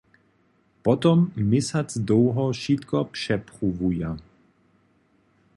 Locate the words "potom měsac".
0.83-1.89